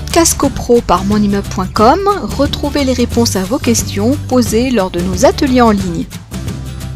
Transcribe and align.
podcast 0.00 0.36
copro 0.36 0.82
par 0.82 1.06
monimmeuble.com, 1.06 2.00
retrouvez 2.36 2.84
les 2.84 2.92
réponses 2.92 3.34
à 3.34 3.44
vos 3.44 3.56
questions 3.56 4.14
posées 4.28 4.70
lors 4.70 4.90
de 4.90 5.00
nos 5.00 5.24
ateliers 5.24 5.62
en 5.62 5.70
ligne. 5.70 6.04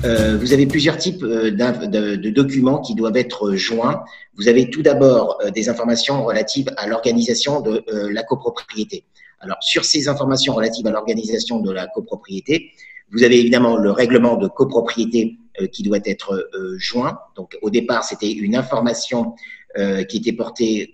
Euh, 0.04 0.36
vous 0.38 0.52
avez 0.52 0.66
plusieurs 0.66 0.98
types 0.98 1.22
euh, 1.22 1.50
de, 1.50 2.28
documents 2.28 2.78
qui 2.82 2.94
doivent 2.94 3.16
être 3.16 3.54
joints. 3.54 4.04
Vous 4.36 4.48
avez 4.48 4.68
tout 4.68 4.82
d'abord 4.82 5.38
euh, 5.42 5.48
des 5.48 5.70
informations 5.70 6.22
relatives 6.26 6.68
à 6.76 6.86
l'organisation 6.86 7.62
de 7.62 7.82
la 7.88 8.22
copropriété. 8.22 9.04
Alors, 9.40 9.56
sur 9.62 9.86
ces 9.86 10.08
informations 10.08 10.52
relatives 10.52 10.86
à 10.86 10.90
l'organisation 10.90 11.58
de 11.58 11.72
la 11.72 11.86
copropriété, 11.86 12.72
vous 13.12 13.24
avez 13.24 13.40
évidemment 13.40 13.76
le 13.76 13.90
règlement 13.90 14.36
de 14.36 14.48
copropriété 14.48 15.38
qui 15.72 15.82
doit 15.82 15.98
être 16.04 16.48
joint. 16.76 17.18
Donc, 17.36 17.56
au 17.60 17.70
départ, 17.70 18.04
c'était 18.04 18.30
une 18.30 18.54
information 18.54 19.34
qui 20.08 20.16
était 20.18 20.32
portée 20.32 20.92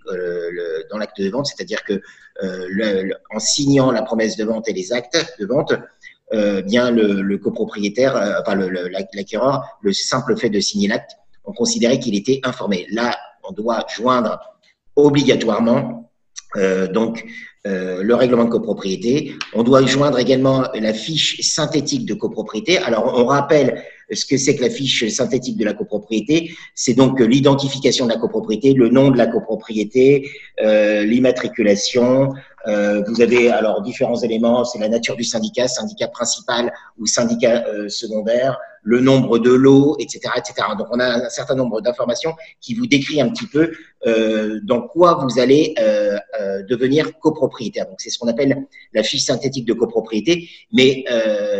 dans 0.89 0.97
l'acte 0.97 1.21
de 1.21 1.29
vente, 1.29 1.45
c'est-à-dire 1.45 1.83
que 1.83 2.01
en 3.33 3.39
signant 3.39 3.91
la 3.91 4.01
promesse 4.01 4.35
de 4.35 4.43
vente 4.43 4.67
et 4.67 4.73
les 4.73 4.93
actes 4.93 5.35
de 5.39 5.45
vente, 5.45 5.73
euh, 6.33 6.61
bien 6.61 6.91
le, 6.91 7.37
copropriétaire, 7.37 8.17
euh, 8.17 8.41
enfin 8.41 8.55
l'acquéreur, 9.13 9.63
le, 9.81 9.93
simple 9.93 10.35
fait 10.35 10.49
de 10.49 10.59
signer 10.59 10.89
l'acte, 10.89 11.11
on 11.45 11.53
considérait 11.53 11.99
qu'il 11.99 12.15
était 12.15 12.41
informé. 12.43 12.85
Là, 12.91 13.17
on 13.47 13.53
doit 13.53 13.85
joindre 13.95 14.37
obligatoirement 14.97 16.06
euh, 16.55 16.87
donc 16.87 17.25
le 17.69 18.13
règlement 18.13 18.45
de 18.45 18.49
copropriété. 18.49 19.35
On 19.53 19.61
doit 19.61 19.85
joindre 19.85 20.19
également 20.19 20.69
la 20.73 20.93
fiche 20.93 21.41
synthétique 21.41 22.05
de 22.05 22.13
copropriété. 22.13 22.77
Alors, 22.77 23.13
on 23.17 23.25
rappelle 23.25 23.83
ce 24.11 24.25
que 24.25 24.37
c'est 24.37 24.55
que 24.55 24.63
la 24.63 24.69
fiche 24.69 25.07
synthétique 25.09 25.57
de 25.57 25.65
la 25.65 25.73
copropriété. 25.73 26.55
C'est 26.75 26.93
donc 26.93 27.19
l'identification 27.19 28.05
de 28.05 28.11
la 28.11 28.17
copropriété, 28.17 28.73
le 28.73 28.89
nom 28.89 29.11
de 29.11 29.17
la 29.17 29.27
copropriété, 29.27 30.29
euh, 30.61 31.03
l'immatriculation, 31.03 32.33
euh, 32.67 33.01
vous 33.07 33.21
avez 33.21 33.49
alors 33.49 33.81
différents 33.81 34.19
éléments, 34.19 34.65
c'est 34.65 34.79
la 34.79 34.89
nature 34.89 35.15
du 35.15 35.23
syndicat, 35.23 35.67
syndicat 35.67 36.07
principal 36.07 36.73
ou 36.97 37.05
syndicat 37.05 37.65
euh, 37.67 37.87
secondaire, 37.87 38.57
le 38.87 39.01
nombre 39.01 39.37
de 39.37 39.51
lots, 39.51 39.97
etc., 39.99 40.19
etc. 40.37 40.69
Donc 40.77 40.87
on 40.91 40.99
a 40.99 41.25
un 41.25 41.29
certain 41.29 41.55
nombre 41.55 41.81
d'informations 41.81 42.33
qui 42.61 42.73
vous 42.73 42.87
décrit 42.87 43.19
un 43.19 43.27
petit 43.29 43.45
peu 43.45 43.73
euh, 44.05 44.61
dans 44.63 44.81
quoi 44.81 45.15
vous 45.21 45.39
allez 45.39 45.75
euh, 45.77 46.17
euh, 46.39 46.63
devenir 46.63 47.19
copropriétaire. 47.19 47.85
Donc 47.85 47.99
c'est 47.99 48.09
ce 48.09 48.17
qu'on 48.17 48.29
appelle 48.29 48.65
la 48.93 49.03
fiche 49.03 49.23
synthétique 49.23 49.65
de 49.65 49.73
copropriété. 49.73 50.49
Mais 50.71 51.03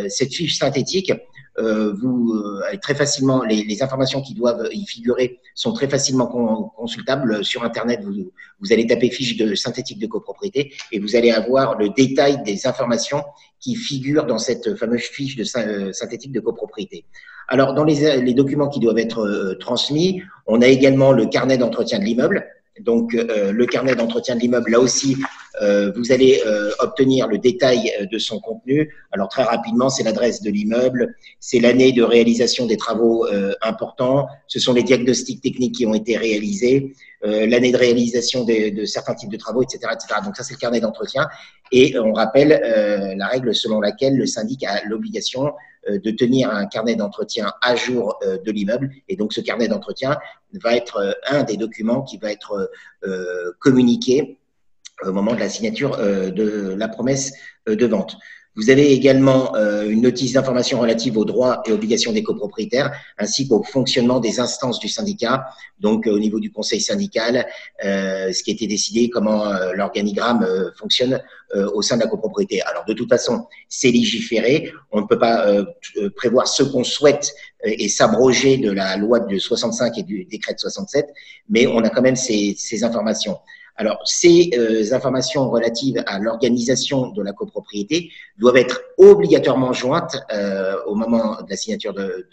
cette 0.08 0.34
fiche 0.34 0.58
synthétique, 0.58 1.12
vous 1.58 2.34
euh, 2.34 2.78
très 2.82 2.96
facilement 2.96 3.44
les, 3.44 3.82
informations 3.82 4.22
qui 4.22 4.34
doivent 4.34 4.68
y 4.72 4.86
figurer 4.86 5.40
sont 5.56 5.74
très 5.74 5.88
facilement 5.88 6.28
consultables 6.28 7.44
sur 7.44 7.64
internet. 7.64 8.02
Vous, 8.04 8.74
allez 8.74 8.88
taper 8.88 9.10
fiche 9.10 9.38
de 9.38 9.56
synthétique 9.56 10.00
de 10.00 10.08
copropriété 10.08 10.74
et 10.92 11.00
vous 11.00 11.16
allez 11.16 11.32
avoir 11.32 11.78
le 11.78 11.90
détail 11.90 12.44
des 12.44 12.68
informations 12.68 13.24
qui 13.60 13.76
figurent 13.76 14.26
dans 14.26 14.38
cette 14.38 14.76
fameuse 14.76 15.02
fiche 15.02 15.36
de 15.36 15.44
euh, 15.58 15.92
synthétique 15.94 16.32
de 16.32 16.40
copropriété. 16.40 17.06
Alors 17.48 17.74
dans 17.74 17.84
les, 17.84 18.34
documents 18.34 18.70
qui 18.70 18.80
doivent 18.80 19.00
être 19.00 19.20
euh, 19.20 19.56
transmis, 19.56 20.22
on 20.46 20.62
a 20.62 20.68
également 20.68 21.12
le 21.12 21.26
carnet 21.28 21.58
d'entretien 21.58 22.00
de 22.00 22.04
l'immeuble 22.04 22.46
donc, 22.82 23.14
euh, 23.14 23.52
le 23.52 23.66
carnet 23.66 23.96
d'entretien 23.96 24.36
de 24.36 24.42
l'immeuble, 24.42 24.72
là 24.72 24.80
aussi, 24.80 25.18
euh, 25.62 25.92
vous 25.96 26.12
allez 26.12 26.42
euh, 26.46 26.72
obtenir 26.80 27.28
le 27.28 27.38
détail 27.38 27.92
de 28.12 28.18
son 28.20 28.40
contenu. 28.40 28.94
Alors, 29.12 29.30
très 29.30 29.44
rapidement, 29.44 29.90
c'est 29.90 30.04
l'adresse 30.04 30.42
de 30.42 30.52
l'immeuble, 30.52 31.16
c'est 31.40 31.60
l'année 31.60 31.92
de 31.92 32.04
réalisation 32.04 32.66
des 32.66 32.78
travaux 32.78 33.28
importants, 33.62 34.28
ce 34.48 34.60
sont 34.60 34.74
les 34.74 34.84
diagnostics 34.84 35.42
techniques 35.42 35.76
qui 35.76 35.86
ont 35.86 35.94
été 35.94 36.18
réalisés, 36.18 36.94
l'année 37.24 37.72
de 37.72 37.78
réalisation 37.78 38.44
de, 38.44 38.86
certains 38.86 39.16
types 39.16 39.32
de 39.32 39.38
travaux, 39.38 39.64
etc. 39.64 39.80
etc. 39.94 40.22
Donc, 40.24 40.36
ça, 40.36 40.44
c'est 40.44 40.54
le 40.54 40.60
carnet 40.60 40.80
d'entretien. 40.80 41.28
Et 41.72 41.98
on 42.00 42.14
rappelle 42.14 43.16
la 43.18 43.28
règle 43.28 43.54
selon 43.54 43.82
laquelle 43.82 44.18
le 44.18 44.26
syndic 44.26 44.64
a 44.64 44.84
l'obligation 44.86 45.54
euh, 45.90 46.00
de 46.00 46.12
tenir 46.12 46.50
un 46.50 46.66
carnet 46.66 46.96
d'entretien 46.96 47.52
à 47.62 47.76
jour 47.76 48.18
euh, 48.24 48.38
de 48.38 48.52
l'immeuble. 48.52 48.92
Et 49.08 49.16
donc, 49.16 49.34
ce 49.34 49.42
carnet 49.42 49.68
d'entretien 49.68 50.18
va 50.64 50.76
être 50.76 50.98
euh, 50.98 51.12
un 51.28 51.44
des 51.44 51.58
documents 51.58 52.02
qui 52.02 52.18
va 52.18 52.32
être 52.32 52.70
communiqué 53.60 54.40
au 55.04 55.12
moment 55.12 55.34
de 55.34 55.40
la 55.40 55.50
signature 55.50 55.98
de 55.98 56.74
la 56.78 56.88
promesse 56.88 57.34
de 57.68 57.86
vente. 57.86 58.18
Vous 58.58 58.72
avez 58.72 58.92
également 58.92 59.56
euh, 59.56 59.88
une 59.88 60.02
notice 60.02 60.34
d'information 60.34 60.80
relative 60.82 61.16
aux 61.16 61.26
droits 61.26 61.62
et 61.68 61.72
obligations 61.72 62.12
des 62.12 62.24
copropriétaires, 62.24 62.92
ainsi 63.20 63.48
qu'au 63.48 63.62
fonctionnement 63.62 64.20
des 64.20 64.40
instances 64.40 64.80
du 64.80 64.90
syndicat, 64.90 65.46
donc 65.80 66.08
euh, 66.08 66.12
au 66.12 66.18
niveau 66.18 66.40
du 66.40 66.52
conseil 66.52 66.82
syndical, 66.82 67.46
euh, 67.86 68.34
ce 68.34 68.42
qui 68.42 68.50
a 68.50 68.54
été 68.56 68.66
décidé, 68.66 69.12
comment 69.12 69.46
l'organigramme 69.76 70.46
fonctionne 70.76 71.22
au 71.74 71.82
sein 71.82 71.96
de 71.96 72.02
la 72.02 72.08
copropriété. 72.08 72.62
Alors 72.64 72.84
de 72.86 72.94
toute 72.94 73.10
façon, 73.10 73.46
c'est 73.70 73.92
légiféré, 73.92 74.74
on 74.92 75.02
ne 75.02 75.06
peut 75.06 75.20
pas 75.20 75.46
prévoir 76.16 76.48
ce 76.48 76.64
qu'on 76.64 76.84
souhaite 76.84 77.34
et 77.64 77.88
s'abroger 77.88 78.58
de 78.58 78.72
la 78.72 78.98
loi 78.98 79.20
de 79.20 79.38
65 79.38 79.98
et 80.00 80.04
du 80.04 80.26
décret 80.26 80.56
de 80.56 80.60
67, 80.60 81.08
mais 81.50 81.68
on 81.68 81.80
a 81.80 81.90
quand 81.90 82.02
même 82.02 82.16
ces, 82.16 82.56
ces 82.58 82.84
informations. 82.84 83.38
Alors, 83.78 84.02
ces 84.06 84.50
euh, 84.58 84.94
informations 84.94 85.50
relatives 85.50 86.04
à 86.08 86.18
l'organisation 86.18 87.12
de 87.12 87.22
la 87.22 87.32
copropriété 87.32 88.10
doivent 88.40 88.58
être 88.58 88.82
obligatoirement 88.98 89.72
jointes 89.72 90.18
euh, 90.34 90.76
au 90.88 90.96
moment 90.96 91.38
de 91.44 91.50
la 91.50 91.56
signature 91.56 91.94
de, 91.94 92.28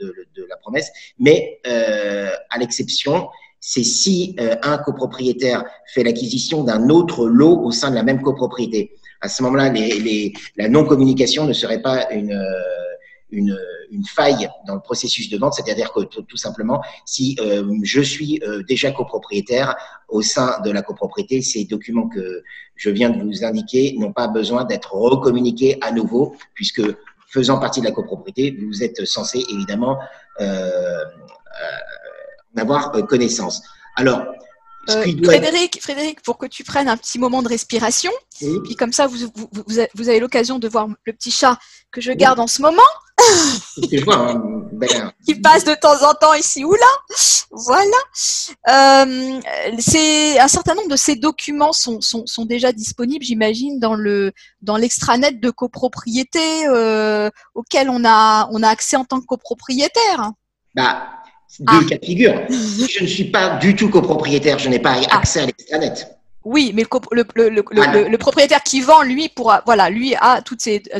la 0.48 0.56
promesse, 0.56 0.90
mais 1.18 1.60
euh, 1.66 2.30
à 2.50 2.58
l'exception, 2.58 3.28
c'est 3.60 3.84
si 3.84 4.36
un 4.62 4.76
copropriétaire 4.76 5.64
fait 5.86 6.02
l'acquisition 6.02 6.64
d'un 6.64 6.90
autre 6.90 7.26
lot 7.26 7.62
au 7.62 7.70
sein 7.70 7.90
de 7.90 7.94
la 7.94 8.02
même 8.02 8.20
copropriété. 8.20 8.92
À 9.22 9.28
ce 9.28 9.42
moment-là, 9.42 9.72
la 10.56 10.68
non-communication 10.68 11.46
ne 11.46 11.54
serait 11.54 11.80
pas 11.80 12.10
une 12.10 12.38
une, 13.34 13.56
faille 14.06 14.48
dans 14.66 14.74
le 14.74 14.80
processus 14.80 15.30
de 15.30 15.38
vente, 15.38 15.54
c'est-à-dire 15.54 15.92
que 15.92 16.00
tout, 16.00 16.36
simplement, 16.36 16.82
si 17.06 17.36
euh, 17.40 17.64
je 17.82 18.00
suis 18.00 18.40
euh, 18.42 18.62
déjà 18.64 18.90
copropriétaire 18.90 19.76
au 20.08 20.20
sein 20.20 20.60
de 20.64 20.70
la 20.70 20.82
copropriété, 20.82 21.42
ces 21.42 21.64
documents 21.64 22.08
que 22.08 22.42
je 22.74 22.90
viens 22.90 23.10
de 23.10 23.22
vous 23.22 23.44
indiquer 23.44 23.94
n'ont 23.98 24.12
pas 24.12 24.28
besoin 24.28 24.64
d'être 24.64 24.94
recommuniqués 24.94 25.78
à 25.80 25.92
nouveau, 25.92 26.34
puisque 26.54 26.82
faisant 27.28 27.58
partie 27.58 27.80
de 27.80 27.86
la 27.86 27.92
copropriété, 27.92 28.58
vous 28.66 28.82
êtes 28.82 29.04
censé 29.06 29.44
évidemment 29.48 29.98
euh, 30.40 31.04
avoir 32.56 32.92
connaissance. 33.06 33.62
Alors, 33.96 34.24
Frédéric, 34.88 35.80
Frédéric, 35.80 36.22
pour 36.22 36.38
que 36.38 36.46
tu 36.46 36.64
prennes 36.64 36.88
un 36.88 36.96
petit 36.96 37.18
moment 37.18 37.42
de 37.42 37.48
respiration, 37.48 38.12
puis 38.38 38.76
comme 38.76 38.92
ça, 38.92 39.06
vous, 39.06 39.16
vous, 39.34 39.64
vous 39.94 40.08
avez 40.08 40.20
l'occasion 40.20 40.58
de 40.58 40.68
voir 40.68 40.88
le 41.04 41.12
petit 41.12 41.30
chat 41.30 41.58
que 41.90 42.00
je 42.00 42.12
garde 42.12 42.40
en 42.40 42.46
ce 42.46 42.62
moment. 42.62 42.82
Hein, 43.20 44.42
ben, 44.72 45.12
qui 45.24 45.36
passe 45.36 45.64
de 45.64 45.74
temps 45.74 46.08
en 46.08 46.14
temps 46.14 46.34
ici 46.34 46.64
ou 46.64 46.72
là. 46.72 47.16
Voilà. 47.50 47.96
Euh, 48.68 49.40
c'est 49.78 50.38
un 50.38 50.48
certain 50.48 50.74
nombre 50.74 50.88
de 50.88 50.96
ces 50.96 51.14
documents 51.14 51.72
sont, 51.72 52.00
sont, 52.00 52.26
sont 52.26 52.44
déjà 52.44 52.72
disponibles, 52.72 53.24
j'imagine, 53.24 53.78
dans 53.78 53.94
le 53.94 54.32
dans 54.62 54.76
l'extranet 54.76 55.38
de 55.38 55.50
copropriété 55.50 56.66
euh, 56.66 57.30
auquel 57.54 57.88
on 57.88 58.04
a 58.04 58.48
on 58.50 58.62
a 58.62 58.68
accès 58.68 58.96
en 58.96 59.04
tant 59.04 59.20
que 59.20 59.26
copropriétaire. 59.26 60.32
Bah, 60.74 61.06
deux 61.60 61.66
ah. 61.68 61.80
cas 61.88 61.98
de 61.98 62.04
figure. 62.04 62.34
si 62.50 62.88
je 62.88 63.02
ne 63.02 63.08
suis 63.08 63.24
pas 63.24 63.56
du 63.56 63.74
tout 63.74 63.88
copropriétaire, 63.88 64.58
je 64.58 64.68
n'ai 64.68 64.78
pas 64.78 64.96
ah. 65.10 65.18
accès 65.18 65.40
à 65.40 65.46
l'extranet. 65.46 66.08
Oui, 66.44 66.72
mais 66.74 66.84
le, 67.12 67.24
le, 67.34 67.48
le, 67.48 68.08
le, 68.08 68.18
propriétaire 68.18 68.62
qui 68.62 68.82
vend, 68.82 69.02
lui, 69.02 69.30
pourra, 69.30 69.62
voilà, 69.64 69.88
lui 69.88 70.14
a 70.14 70.42
toutes 70.42 70.60
ces, 70.60 70.82
euh, 70.94 70.98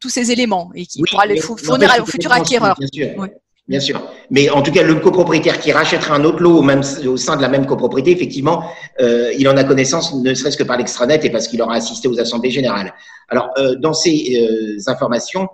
tous 0.00 0.08
ces 0.08 0.32
éléments 0.32 0.72
et 0.74 0.84
qui 0.84 1.00
pourra 1.08 1.26
les 1.26 1.40
fournir 1.40 1.94
au 2.02 2.06
futur 2.06 2.32
acquéreur. 2.32 2.76
Bien 2.78 2.88
sûr. 2.92 3.28
Bien 3.66 3.80
sûr. 3.80 4.02
Mais 4.30 4.50
en 4.50 4.60
tout 4.62 4.72
cas, 4.72 4.82
le 4.82 4.96
copropriétaire 4.96 5.58
qui 5.58 5.72
rachètera 5.72 6.14
un 6.16 6.24
autre 6.24 6.40
lot 6.40 6.58
au, 6.58 6.62
même, 6.62 6.82
au 7.06 7.16
sein 7.16 7.36
de 7.36 7.40
la 7.40 7.48
même 7.48 7.64
copropriété, 7.64 8.10
effectivement, 8.10 8.64
euh, 9.00 9.32
il 9.38 9.48
en 9.48 9.56
a 9.56 9.64
connaissance, 9.64 10.14
ne 10.14 10.34
serait-ce 10.34 10.58
que 10.58 10.64
par 10.64 10.76
l'extranet 10.76 11.24
et 11.24 11.30
parce 11.30 11.48
qu'il 11.48 11.62
aura 11.62 11.76
assisté 11.76 12.06
aux 12.06 12.20
assemblées 12.20 12.50
générales. 12.50 12.92
Alors, 13.30 13.48
euh, 13.56 13.74
dans 13.76 13.94
ces 13.94 14.76
euh, 14.78 14.90
informations, 14.90 15.48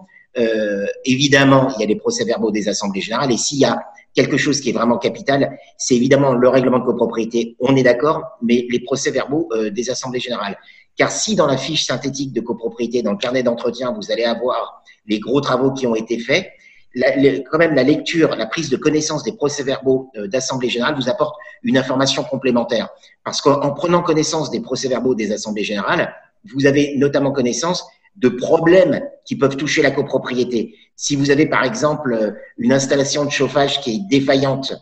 évidemment, 1.05 1.73
il 1.77 1.81
y 1.81 1.85
a 1.85 1.87
les 1.87 1.97
procès-verbaux 1.97 2.51
des 2.53 2.69
assemblées 2.69 3.01
générales 3.01 3.33
et 3.33 3.37
s'il 3.37 3.59
y 3.59 3.65
a 3.65 3.81
quelque 4.15 4.37
chose 4.37 4.61
qui 4.61 4.71
est 4.71 4.73
vraiment 4.73 4.99
capital, 4.99 5.59
c'est 5.79 5.95
évidemment 5.95 6.35
le 6.35 6.49
règlement 6.49 6.79
de 6.79 6.85
copropriété, 6.85 7.57
on 7.61 7.77
est 7.77 7.83
d'accord, 7.83 8.23
mais 8.43 8.67
les 8.71 8.81
procès-verbaux 8.81 9.49
euh, 9.53 9.71
des 9.71 9.91
assemblées 9.91 10.21
générales. 10.21 10.59
Car 10.97 11.11
si 11.11 11.37
dans 11.37 11.47
la 11.47 11.57
fiche 11.57 11.87
synthétique 11.87 12.33
de 12.33 12.41
copropriété, 12.41 13.03
dans 13.03 13.13
le 13.13 13.19
carnet 13.19 13.43
d'entretien, 13.43 13.93
vous 13.93 14.11
allez 14.11 14.25
avoir 14.25 14.83
les 15.07 15.19
gros 15.19 15.41
travaux 15.41 15.73
qui 15.73 15.87
ont 15.87 15.95
été 15.95 16.19
faits, 16.19 16.51
quand 17.51 17.59
même 17.59 17.75
la 17.75 17.85
lecture, 17.85 18.35
la 18.35 18.47
prise 18.47 18.69
de 18.69 18.77
connaissance 18.77 19.23
des 19.23 19.33
procès-verbaux 19.33 20.11
euh, 20.17 20.27
d'assemblée 20.27 20.69
générale 20.69 20.97
vous 20.97 21.09
apporte 21.09 21.37
une 21.63 21.79
information 21.79 22.25
complémentaire. 22.25 22.89
Parce 23.25 23.41
qu'en 23.41 23.71
prenant 23.73 24.03
connaissance 24.03 24.51
des 24.51 24.61
procès-verbaux 24.61 25.15
des 25.15 25.31
assemblées 25.31 25.63
générales, 25.63 26.13
vous 26.55 26.67
avez 26.67 26.97
notamment 26.97 27.33
connaissance 27.33 27.85
de 28.17 28.29
problèmes 28.29 29.03
qui 29.25 29.37
peuvent 29.37 29.57
toucher 29.57 29.83
la 29.83 29.91
copropriété. 29.91 30.75
Si 30.97 31.17
vous 31.17 31.31
avez 31.31 31.47
par 31.47 31.65
exemple 31.65 32.35
une 32.59 32.73
installation 32.73 33.25
de 33.25 33.31
chauffage 33.31 33.81
qui 33.81 33.95
est 33.95 34.01
défaillante 34.11 34.75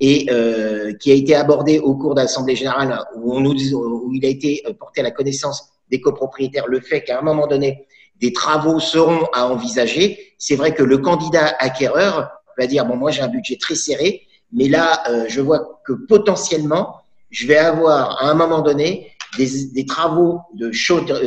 et 0.00 0.26
euh, 0.30 0.94
qui 0.94 1.10
a 1.10 1.14
été 1.14 1.34
abordé 1.34 1.78
au 1.78 1.94
cours 1.94 2.14
d'Assemblée 2.14 2.56
générale 2.56 2.98
où, 3.16 3.34
on 3.34 3.40
nous, 3.40 3.54
où 3.74 4.12
il 4.14 4.24
a 4.24 4.28
été 4.28 4.62
porté 4.78 5.00
à 5.00 5.04
la 5.04 5.10
connaissance 5.10 5.70
des 5.90 6.00
copropriétaires 6.00 6.66
le 6.66 6.80
fait 6.80 7.02
qu'à 7.02 7.18
un 7.18 7.22
moment 7.22 7.46
donné, 7.46 7.86
des 8.20 8.32
travaux 8.32 8.80
seront 8.80 9.26
à 9.32 9.46
envisager. 9.46 10.34
C'est 10.38 10.56
vrai 10.56 10.74
que 10.74 10.82
le 10.82 10.98
candidat 10.98 11.54
acquéreur 11.58 12.30
va 12.58 12.66
dire, 12.66 12.86
bon, 12.86 12.96
moi 12.96 13.10
j'ai 13.10 13.22
un 13.22 13.28
budget 13.28 13.56
très 13.56 13.74
serré, 13.74 14.22
mais 14.52 14.68
là, 14.68 15.02
euh, 15.08 15.26
je 15.28 15.40
vois 15.40 15.80
que 15.84 15.92
potentiellement, 15.92 16.96
je 17.30 17.46
vais 17.46 17.56
avoir 17.56 18.22
à 18.22 18.30
un 18.30 18.34
moment 18.34 18.60
donné 18.60 19.12
des, 19.36 19.66
des 19.66 19.86
travaux 19.86 20.40
de, 20.54 20.68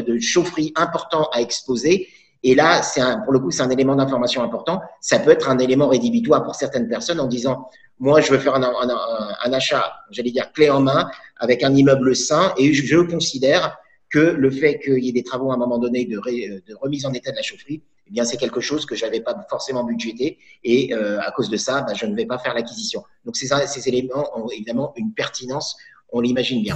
de 0.01 0.19
chaufferie 0.19 0.71
importants 0.75 1.29
à 1.31 1.41
exposer. 1.41 2.07
Et 2.43 2.55
là, 2.55 2.81
c'est 2.81 3.01
pour 3.23 3.33
le 3.33 3.39
coup, 3.39 3.51
c'est 3.51 3.63
un 3.63 3.69
élément 3.69 3.95
d'information 3.95 4.41
important. 4.41 4.81
Ça 5.01 5.19
peut 5.19 5.31
être 5.31 5.49
un 5.49 5.59
élément 5.59 5.89
rédhibitoire 5.89 6.43
pour 6.43 6.55
certaines 6.55 6.87
personnes 6.87 7.19
en 7.19 7.27
disant, 7.27 7.69
moi, 7.99 8.21
je 8.21 8.31
veux 8.31 8.37
faire 8.39 8.55
un, 8.55 8.63
un, 8.63 9.35
un 9.43 9.53
achat, 9.53 9.93
j'allais 10.09 10.31
dire 10.31 10.51
clé 10.53 10.69
en 10.69 10.79
main, 10.79 11.09
avec 11.37 11.63
un 11.63 11.75
immeuble 11.75 12.15
sain, 12.15 12.53
et 12.57 12.73
je, 12.73 12.85
je 12.85 12.99
considère 12.99 13.77
que 14.09 14.19
le 14.19 14.49
fait 14.49 14.79
qu'il 14.79 15.03
y 15.03 15.09
ait 15.09 15.11
des 15.11 15.23
travaux 15.23 15.51
à 15.51 15.55
un 15.55 15.57
moment 15.57 15.77
donné 15.77 16.05
de, 16.05 16.15
de 16.15 16.75
remise 16.81 17.05
en 17.05 17.13
état 17.13 17.31
de 17.31 17.35
la 17.35 17.41
chaufferie, 17.41 17.83
eh 18.07 18.11
bien 18.11 18.23
c'est 18.25 18.37
quelque 18.37 18.59
chose 18.59 18.85
que 18.85 18.95
j'avais 18.95 19.19
pas 19.19 19.35
forcément 19.49 19.83
budgété 19.83 20.39
et 20.63 20.93
euh, 20.93 21.19
à 21.21 21.31
cause 21.31 21.49
de 21.49 21.57
ça, 21.57 21.81
bah, 21.81 21.93
je 21.93 22.05
ne 22.07 22.15
vais 22.15 22.25
pas 22.25 22.39
faire 22.39 22.55
l'acquisition. 22.55 23.03
Donc 23.25 23.37
ces, 23.37 23.47
ces 23.67 23.87
éléments 23.87 24.27
ont 24.35 24.49
évidemment 24.49 24.93
une 24.95 25.13
pertinence, 25.13 25.77
on 26.11 26.21
l'imagine 26.21 26.63
bien. 26.63 26.75